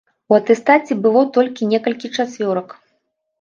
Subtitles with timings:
[0.31, 2.75] У атэстаце было толькі некалькі чацвёрак.